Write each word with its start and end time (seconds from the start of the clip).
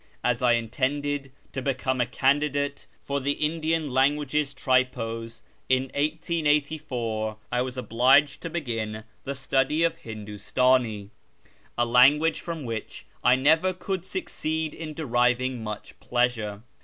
As 0.23 0.41
I 0.41 0.53
intended 0.53 1.31
to 1.51 1.61
become 1.61 2.01
a 2.01 2.07
candidate 2.07 2.87
for 3.03 3.19
the 3.21 3.33
Indian 3.33 3.91
Languages 3.93 4.51
Tripos 4.51 5.43
in 5.69 5.83
1884, 5.93 7.37
I 7.51 7.61
was 7.61 7.77
obliged 7.77 8.41
to 8.41 8.49
begin 8.49 9.03
the 9.25 9.35
study 9.35 9.83
of 9.83 9.97
Hindustani, 9.97 11.11
a 11.77 11.85
language 11.85 12.41
from 12.41 12.63
which 12.63 13.05
I 13.23 13.35
never 13.35 13.73
could 13.73 14.03
succeed 14.03 14.73
in 14.73 14.95
deriving 14.95 15.63
much 15.63 15.99
pleasure. 15.99 16.63